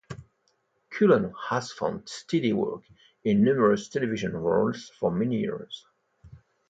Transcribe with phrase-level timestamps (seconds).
[0.89, 2.81] Cullen has found steady work
[3.23, 5.85] in numerous television roles for many years.